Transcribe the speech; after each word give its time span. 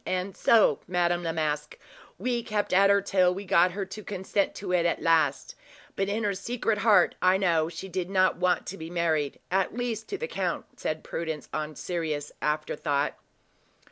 And 0.07 0.35
so, 0.35 0.79
Madame 0.87 1.21
Masque, 1.35 1.77
we 2.17 2.41
kept 2.41 2.73
at 2.73 2.89
her 2.89 3.01
till 3.03 3.35
we 3.35 3.45
got 3.45 3.73
her 3.73 3.85
to 3.85 4.03
consent 4.03 4.55
to 4.55 4.71
it 4.71 4.83
at 4.83 4.99
last; 5.03 5.53
but 5.95 6.09
in 6.09 6.23
her 6.23 6.33
secret 6.33 6.79
heart, 6.79 7.13
I 7.21 7.37
know 7.37 7.69
she 7.69 7.87
did 7.87 8.09
not 8.09 8.37
want 8.37 8.65
to 8.65 8.77
be 8.79 8.89
married 8.89 9.37
at 9.51 9.77
least 9.77 10.07
to 10.09 10.17
the 10.17 10.27
count," 10.27 10.79
said 10.79 11.03
Prudence, 11.03 11.49
on 11.53 11.75
serious 11.75 12.31
afterthought. 12.41 13.13